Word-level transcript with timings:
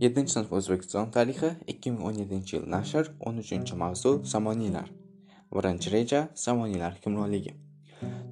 7 0.00 0.26
sinf 0.28 0.50
O'zbekiston 0.52 1.10
tarixi 1.10 1.50
2017 1.72 2.52
yil 2.52 2.64
nashr 2.68 3.06
13 3.20 3.72
mavzu 3.82 4.10
Samoniylar. 4.24 4.90
Birinchi 5.54 5.92
reja 5.92 6.28
Samoniylar 6.34 6.98
hukmronligi. 6.98 7.54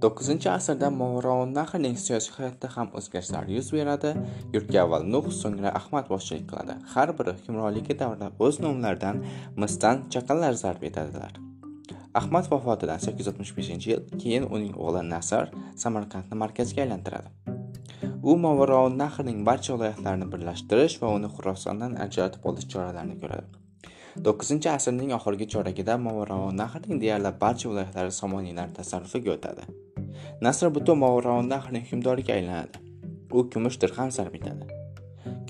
9 0.03 0.47
asrda 0.57 0.91
Movarounnahrning 0.91 1.97
siyosiy 2.03 2.35
hayotda 2.37 2.69
ham 2.77 2.91
o'zgarishlar 3.01 3.49
yuz 3.57 3.73
beradi. 3.77 4.13
Yurtga 4.55 4.83
avval 4.83 5.09
Nuh, 5.15 5.31
so'ngra 5.41 5.73
Ahmad 5.81 6.13
boshchilik 6.13 6.45
qiladi. 6.51 6.77
Har 6.93 7.15
biri 7.19 7.37
hukmronligi 7.39 7.99
davrida 8.03 8.31
o'z 8.39 8.61
nomlaridan 8.67 9.25
misdan 9.57 10.05
chaqinlar 10.13 10.53
zarb 10.65 10.85
etadilar. 10.91 11.33
Ahmad 12.21 12.53
vafotidan 12.53 13.01
865-yil 13.09 14.05
keyin 14.21 14.45
uning 14.55 14.77
o'g'li 14.77 15.09
Nasr 15.15 15.51
Samarqandni 15.87 16.45
markazga 16.45 16.85
aylantiradi. 16.87 17.54
Bu 18.25 18.37
movarao 18.37 18.89
nahrning 18.99 19.41
barcha 19.47 19.75
viloyatlarini 19.75 20.27
birlashtirish 20.33 20.95
va 21.03 21.09
uni 21.17 21.29
xurosondan 21.35 21.97
ajratib 22.05 22.47
olish 22.51 22.67
choralarini 22.73 23.17
ko'radi. 23.23 23.49
To'qqizinchi 24.27 24.71
asrning 24.71 25.13
oxirgi 25.17 25.49
choragida 25.55 25.97
movarao 26.07 26.47
nahrning 26.61 27.03
deyarli 27.03 27.33
barcha 27.43 27.69
viloyatlari 27.73 28.15
somoniylar 28.21 28.73
tasarrufiga 28.79 29.35
o'tadi. 29.37 29.69
Nasr 30.47 30.73
butun 30.79 31.03
movarao 31.05 31.37
nahrining 31.53 31.85
hukmdoriga 31.91 32.35
aylanadi. 32.39 32.83
U 33.37 33.45
kumush 33.53 33.79
dirham 33.85 34.17
sarf 34.17 34.41
etadi. 34.41 34.65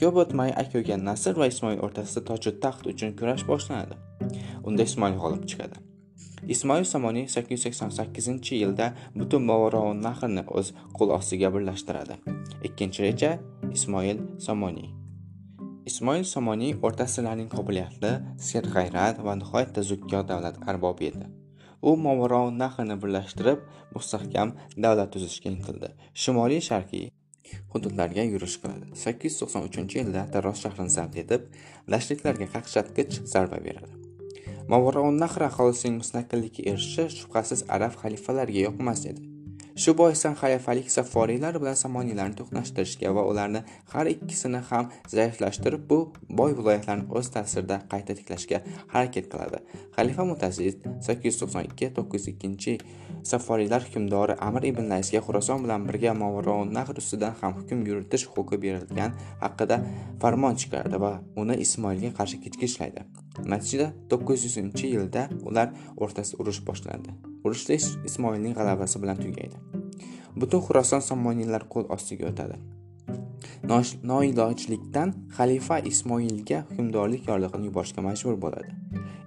Ko'p 0.01 0.23
o'tmay 0.25 0.51
aka 0.63 0.83
uka 0.83 1.01
nasr 1.09 1.39
va 1.41 1.53
ismoil 1.55 1.79
o'rtasida 1.87 2.27
toju 2.31 2.59
taxt 2.65 2.93
uchun 2.95 3.19
kurash 3.19 3.47
boshlanadi. 3.51 4.01
Unda 4.69 4.91
ismoil 4.91 5.21
g'olib 5.23 5.51
chiqadi. 5.53 5.85
Ismoil 6.49 6.85
somoniy 6.85 7.29
888 7.29 8.53
yilda 8.53 8.91
butun 9.15 9.45
movaroun 9.51 10.03
nahrni 10.05 10.45
o'z 10.59 10.73
qo'l 10.99 11.15
ostiga 11.19 11.51
birlashtiradi. 11.55 12.19
Ikkinchi 12.69 13.07
reja 13.07 13.31
ismoil 13.73 14.21
somoniy. 14.47 14.91
Ismoil 15.91 16.25
somoniy 16.25 16.77
o'rta 16.83 17.09
asrlarning 17.09 17.51
qobiliyatli 17.57 18.13
serg'ayrat 18.51 19.25
va 19.27 19.35
nihoyatda 19.41 19.83
zukkor 19.91 20.29
davlat 20.29 20.61
arbobi 20.71 21.11
edi. 21.13 21.27
U 21.89 21.97
movaroun 22.07 22.57
nahrni 22.63 22.97
birlashtirib 23.03 23.67
mustahkam 23.97 24.55
davlat 24.77 25.13
tuzishga 25.17 25.53
intildi. 25.53 25.93
Shimoliy 26.23 26.63
sharqiy 26.69 27.11
hududlarga 27.75 28.25
yurish 28.33 28.57
qiladi. 28.63 28.89
893 29.05 30.01
yilda 30.01 30.25
taros 30.37 30.65
shahrini 30.65 30.97
zabt 30.97 31.21
etib 31.25 31.53
dashliklarga 31.97 32.49
qaqshatqich 32.57 33.21
zarba 33.35 33.61
beradi. 33.69 34.04
Movarounnahr 34.73 35.43
aholisining 35.45 35.99
mustaqillikka 36.01 36.63
erishishi 36.71 37.21
shubhasiz 37.21 37.63
arab 37.77 37.97
xalifalariga 38.03 38.61
yoqmas 38.67 39.03
edi. 39.11 39.25
Shu 39.83 39.93
boisdan 39.99 40.37
xalifalik 40.41 40.87
saforiylar 40.95 41.59
bilan 41.63 41.77
samoniylarni 41.81 42.37
to'qnashtirishga 42.39 43.11
va 43.17 43.25
ularni 43.31 43.61
har 43.95 44.09
ikkisini 44.13 44.61
ham 44.69 44.89
zaiflashtirib 45.15 45.83
bu 45.91 45.99
boy 46.41 46.55
viloyatlarni 46.61 47.05
o'z 47.21 47.29
ta'sirida 47.35 47.79
qayta 47.93 48.17
tiklashga 48.21 48.61
harakat 48.95 49.29
qiladi. 49.33 49.61
Xalifa 49.97 50.27
Mutaziz 50.31 50.79
892-902 51.09 52.79
saforiylar 53.33 53.85
hukmdori 53.89 54.39
Amr 54.49 54.69
ibn 54.71 54.89
Laysga 54.95 55.21
Xuroson 55.27 55.67
bilan 55.67 55.85
birga 55.91 56.15
Movarounnahr 56.23 57.03
ustidan 57.03 57.37
ham 57.43 57.59
hukm 57.59 57.85
yuritish 57.91 58.25
huquqi 58.33 58.63
berilgan 58.65 59.21
haqida 59.45 59.83
farmon 60.25 60.57
chiqaradi 60.65 61.05
va 61.07 61.13
uni 61.45 61.61
Ismoilga 61.67 62.15
qarshi 62.23 62.41
kechikishlaydi. 62.47 63.24
Natijada 63.43 63.93
900-yilda 64.11 65.29
ular 65.43 65.73
o'rtasida 65.97 66.39
urush 66.43 66.61
boshlandi. 66.67 67.11
Urushda 67.45 67.75
Ismoilning 68.07 68.55
g'alabasi 68.55 69.03
bilan 69.03 69.19
tugaydi. 69.19 69.59
Butun 70.37 70.63
Xuroson 70.67 71.03
Somoniylar 71.03 71.67
qo'l 71.73 71.91
ostiga 71.97 72.31
o'tadi. 72.31 72.61
Noilojlikdan 74.11 75.15
xalifa 75.37 75.79
Ismoilga 75.91 76.63
hukmdorlik 76.71 77.29
yorlig'ini 77.29 77.71
yuborishga 77.71 78.03
majbur 78.07 78.39
bo'ladi. 78.45 78.71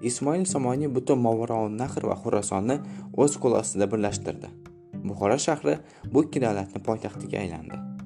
Ismoil 0.01 0.45
Somoniy 0.45 0.89
butun 0.93 1.19
Movaroun-Nahr 1.25 2.07
va 2.09 2.15
Xurosonni 2.23 2.79
o'z 3.17 3.37
qo'l 3.41 3.59
ostida 3.61 3.91
birlashtirdi. 3.91 4.49
Buxoro 5.03 5.37
shahri 5.47 5.77
bu 6.13 6.23
ikki 6.27 6.41
davlatni 6.45 6.83
poytaxtiga 6.89 7.43
aylandi. 7.43 7.96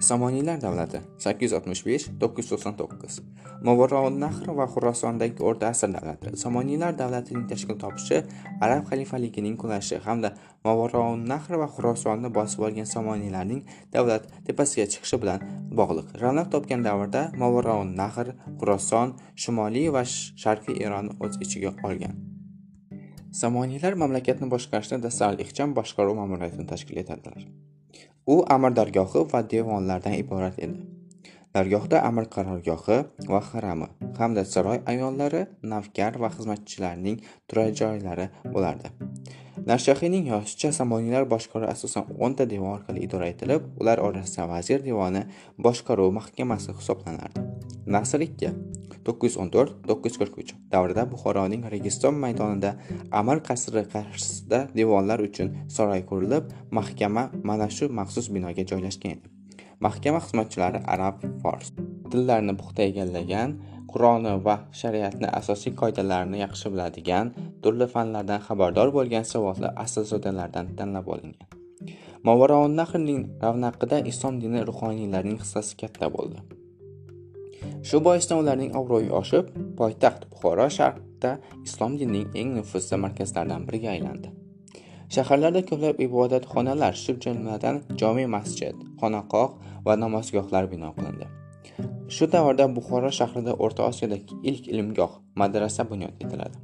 Samoniylar 0.00 0.60
davlati 0.60 1.00
865-999 1.18 3.22
Movarounnahr 3.66 4.52
va 4.58 4.66
Xurosondagi 4.70 5.42
o'rta 5.42 5.72
asr 5.74 5.90
davlati 5.90 6.36
Samoniylar 6.38 6.94
davlatining 7.00 7.48
tashkil 7.50 7.78
topishi 7.82 8.20
Arab 8.60 8.86
xalifaligining 8.90 9.56
qulashi 9.62 9.98
hamda 10.04 10.30
Movarounnahr 10.64 11.58
va 11.62 11.68
Xurosonni 11.74 12.28
bosib 12.38 12.60
olgan 12.68 12.86
Samoniylarning 12.94 13.62
davlat 13.96 14.22
tepasiga 14.46 14.86
chiqishi 14.92 15.16
bilan 15.22 15.40
bog'liq. 15.80 16.08
Ravnaq 16.22 16.48
topgan 16.54 16.80
davrda 16.86 17.22
Movarounnahr, 17.42 18.26
Xuroson, 18.60 19.08
Shimoliy 19.34 19.88
va 19.96 20.02
Sharqiy 20.14 20.76
Eronni 20.84 21.12
o'z 21.18 21.34
ichiga 21.42 21.70
olgan. 21.88 22.14
Samoniylar 23.40 23.94
mamlakatni 24.02 24.46
boshqarishda 24.54 24.96
dastal 25.06 25.34
ixcham 25.44 25.74
boshqaruv 25.78 26.14
ma'muriyatini 26.20 26.66
tashkil 26.70 26.96
etadilar. 27.02 27.42
U 28.28 28.42
amir 28.54 28.74
dargohi 28.76 29.20
va 29.32 29.40
devonlardan 29.50 30.14
iborat 30.22 30.58
edi. 30.64 30.82
Dargohda 31.56 32.02
amir 32.08 32.26
qarorgohi 32.34 32.98
va 33.32 33.40
harami 33.50 33.86
hamda 34.18 34.44
saroy 34.44 34.82
ayollari, 34.92 35.40
navkar 35.72 36.18
va 36.22 36.28
xizmatchilarning 36.34 37.22
turar 37.48 37.70
joylari 37.80 38.26
bo'lardi. 38.54 38.90
Narshahiyning 39.70 40.28
yozishicha 40.32 40.72
Samoniylar 40.80 41.24
boshqaruvi 41.32 41.70
asosan 41.72 42.12
10 42.26 42.36
ta 42.40 42.48
devon 42.52 42.74
orqali 42.74 43.06
idora 43.06 43.30
etilib, 43.32 43.64
ular 43.80 44.04
orasida 44.08 44.44
vazir 44.52 44.84
devoni 44.88 45.24
boshqaruv 45.68 46.12
mahkamasi 46.18 46.76
hisoblanardi. 46.82 47.46
Nasr 47.96 48.28
ikki 48.28 48.52
914-943 49.06 50.54
davrida 50.72 51.04
Buxoroning 51.12 51.64
Registon 51.74 52.14
maydonida 52.24 52.74
Amir 53.20 53.42
qasri 53.48 53.84
qarshisida 53.94 54.60
devonlar 54.78 55.20
uchun 55.28 55.54
saroy 55.76 56.02
qurilib, 56.10 56.52
mahkama 56.70 57.30
mana 57.48 57.68
shu 57.76 57.88
maxsus 58.00 58.26
binoga 58.34 58.64
joylashgan 58.70 59.16
edi. 59.16 59.26
Mahkama 59.86 60.20
xizmatchilari 60.24 60.80
arab, 60.94 61.22
fors 61.42 61.72
tillarini 62.10 62.54
puxta 62.60 62.82
egallagan, 62.90 63.58
Qur'oni 63.92 64.32
va 64.46 64.56
shariatni 64.80 65.28
asosiy 65.40 65.72
qoidalarini 65.80 66.42
yaxshi 66.42 66.72
biladigan, 66.74 67.30
turli 67.62 67.86
fanlardan 67.94 68.42
xabardor 68.48 68.92
bo'lgan 68.96 69.24
savodli 69.32 69.70
aslzodalardan 69.84 70.74
tanlab 70.78 71.08
olingan. 71.14 71.48
Movarounnahrning 72.28 73.22
ravnaqida 73.44 74.02
islom 74.12 74.40
dini 74.42 74.60
ruhoniylarning 74.70 75.38
hissasi 75.42 75.78
katta 75.82 76.10
bo'ldi. 76.16 76.42
Shu 77.82 78.00
boisdan 78.04 78.42
ularning 78.42 78.74
obro'yi 78.80 79.10
oshib, 79.20 79.50
poytaxt 79.78 80.26
Buxoro 80.32 80.66
sharqda 80.78 81.38
islom 81.64 81.98
dinining 82.00 82.28
eng 82.40 82.54
nufuzli 82.58 82.98
markazlaridan 83.04 83.66
biriga 83.68 83.90
aylandi. 83.96 84.34
Shaharlarda 85.14 85.62
ko'plab 85.70 86.00
ibodatxonalar, 86.06 86.94
shu 87.04 87.14
jumladan 87.24 87.82
jome 88.00 88.26
masjid, 88.36 88.74
xonaqoh 89.00 89.48
va 89.86 89.96
namozgohlar 90.04 90.70
bino 90.72 90.90
qilindi. 90.96 91.28
Shu 92.14 92.26
davrda 92.32 92.66
Buxoro 92.76 93.10
shahrida 93.20 93.54
O'rta 93.64 93.86
Osiyodagi 93.90 94.36
ilk 94.50 94.68
ilmgoh, 94.74 95.12
madrasa 95.40 95.88
bunyod 95.90 96.20
etiladi. 96.24 96.58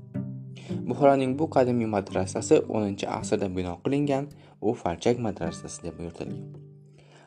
Buxoroning 0.89 1.33
bu 1.39 1.49
qadimiy 1.57 1.89
madrasasi 1.97 2.61
10-asrda 2.69 3.49
bino 3.57 3.75
qilingan, 3.85 4.29
u 4.61 4.75
Farchak 4.83 5.19
madrasasi 5.27 5.83
deb 5.87 6.01
yuritilgan. 6.05 6.64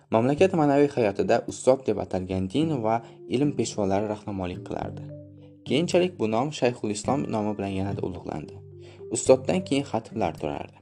Mamlakat 0.07 0.53
ma'naviy 0.55 0.87
hayotida 0.87 1.41
ustoz 1.51 1.81
deb 1.87 1.97
atalgan 1.99 2.45
din 2.51 2.69
va 2.83 3.01
ilm 3.35 3.49
peshvolari 3.57 4.07
rahnamolik 4.07 4.61
qilardi. 4.67 5.03
Keyinchalik 5.67 6.13
bu 6.19 6.29
nom 6.31 6.51
Shayxul 6.59 6.93
Islom 6.95 7.25
nomi 7.33 7.51
bilan 7.57 7.73
yanada 7.79 8.01
ulug'landi. 8.07 8.55
Ustozdan 9.15 9.59
keyin 9.67 9.83
xatiblar 9.89 10.37
turardi. 10.39 10.77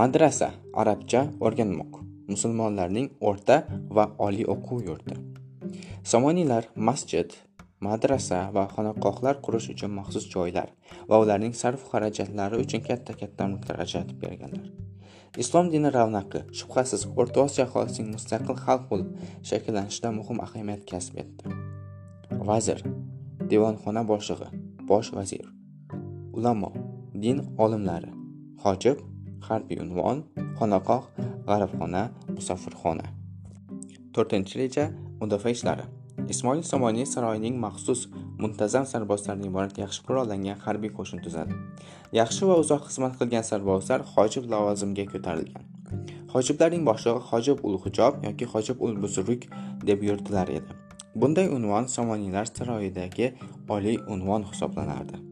Madrasa 0.00 0.50
arabcha 0.82 1.24
o'rganmoq. 1.46 1.98
Musulmonlarning 2.28 3.08
o'rta 3.30 3.56
va 3.96 4.04
oliy 4.26 4.46
o'quv 4.54 4.86
yurti. 4.88 5.18
Somoniylar 6.12 6.70
masjid, 6.76 7.34
madrasa 7.88 8.40
va 8.54 8.68
xonaqohlar 8.76 9.42
qurish 9.46 9.68
uchun 9.74 9.90
maxsus 9.98 10.30
joylar 10.36 10.70
va 11.10 11.20
ularning 11.24 11.58
sarf 11.64 11.90
xarajatlari 11.90 12.62
uchun 12.64 12.86
katta-katta 12.88 13.50
mulklar 13.52 13.82
ajratib 13.86 14.22
berganlar. 14.24 14.91
Islom 15.40 15.70
dini 15.72 15.88
ravnaqi 15.88 16.42
shubhasiz 16.52 17.06
O'rta 17.16 17.40
Osiyo 17.46 17.64
aholisining 17.64 18.10
mustaqil 18.12 18.56
xalq 18.64 18.82
bo'lib 18.90 19.14
shakllanishida 19.50 20.10
muhim 20.12 20.42
ahamiyat 20.46 20.82
kasb 20.90 21.14
etdi. 21.22 21.54
Vazir, 22.48 22.82
devonxona 23.52 24.02
boshlig'i, 24.10 24.48
bosh 24.90 25.08
vazir, 25.16 25.46
ulamo, 26.36 26.70
din 27.24 27.40
olimlari, 27.64 28.12
hojib, 28.64 29.00
harbiy 29.48 29.80
unvon, 29.86 30.20
xonaqoh, 30.58 31.08
g'aribxona, 31.48 32.02
musafirxona. 32.36 33.08
4-reja 34.12 34.90
mudofaa 35.20 35.56
ishlari. 35.56 35.88
Ismoil 36.28 36.60
Somoniy 36.72 37.08
saroyining 37.08 37.56
maxsus 37.64 38.04
muntazam 38.44 38.86
sarbozlardan 38.92 39.48
iborat 39.50 39.80
yaxshi 39.84 40.04
qurollangan 40.08 40.62
harbiy 40.66 40.92
qo'shin 40.98 41.24
tuzadi. 41.24 41.58
Yaxshi 42.20 42.48
va 42.50 42.60
uzoq 42.64 42.86
xizmat 42.90 43.18
qilgan 43.20 43.48
sarbozlar 43.50 44.06
hojib 44.14 44.50
lavozimiga 44.54 45.08
ko'tarilgan. 45.14 45.66
Hojiblarning 46.34 46.86
boshlig'i 46.90 47.26
Hojib 47.30 47.58
ul 47.68 47.76
Hijob 47.84 48.22
yoki 48.28 48.48
Hojib 48.54 48.86
ul 48.86 48.96
Buzruk 49.02 49.50
deb 49.88 50.08
yuritilar 50.08 50.48
edi. 50.58 50.82
bunday 51.14 51.48
unvon 51.48 51.84
somoniylar 51.84 52.44
saroyidagi 52.44 53.34
oliy 53.68 53.98
unvon 54.08 54.42
hisoblanardi 54.52 55.31